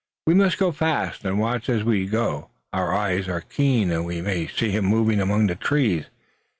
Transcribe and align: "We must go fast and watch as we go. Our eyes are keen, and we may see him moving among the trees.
"We 0.25 0.33
must 0.33 0.57
go 0.57 0.71
fast 0.71 1.23
and 1.25 1.37
watch 1.39 1.69
as 1.69 1.83
we 1.83 2.07
go. 2.07 2.49
Our 2.73 2.91
eyes 2.91 3.27
are 3.29 3.41
keen, 3.41 3.91
and 3.91 4.03
we 4.03 4.19
may 4.19 4.47
see 4.47 4.71
him 4.71 4.85
moving 4.85 5.21
among 5.21 5.45
the 5.45 5.53
trees. 5.53 6.05